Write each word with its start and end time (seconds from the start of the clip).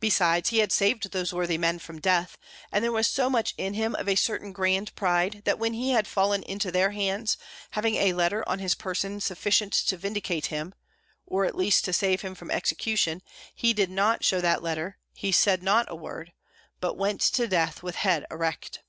Besides, 0.00 0.48
he 0.48 0.58
had 0.58 0.72
saved 0.72 1.12
those 1.12 1.32
worthy 1.32 1.56
men 1.58 1.78
from 1.78 2.00
death, 2.00 2.36
and 2.72 2.82
there 2.82 2.90
was 2.90 3.06
so 3.06 3.30
much 3.30 3.54
in 3.56 3.74
him 3.74 3.94
of 3.94 4.08
a 4.08 4.16
certain 4.16 4.52
grand 4.52 4.92
pride 4.96 5.42
that 5.44 5.60
when 5.60 5.74
he 5.74 5.92
had 5.92 6.08
fallen 6.08 6.42
into 6.42 6.72
their 6.72 6.90
hands, 6.90 7.36
having 7.70 7.94
a 7.94 8.14
letter 8.14 8.42
on 8.48 8.58
his 8.58 8.74
person 8.74 9.20
sufficient 9.20 9.72
to 9.72 9.96
vindicate 9.96 10.46
him, 10.46 10.74
or 11.24 11.44
at 11.44 11.54
least 11.54 11.84
to 11.84 11.92
save 11.92 12.22
him 12.22 12.34
from 12.34 12.50
execution, 12.50 13.22
he 13.54 13.72
did 13.72 13.90
not 13.90 14.24
show 14.24 14.40
that 14.40 14.60
letter, 14.64 14.98
he 15.12 15.30
said 15.30 15.62
not 15.62 15.86
a 15.88 15.94
word, 15.94 16.32
but 16.80 16.98
went 16.98 17.20
to 17.20 17.46
death 17.46 17.80
with 17.80 17.94
head 17.94 18.26
erect. 18.32 18.82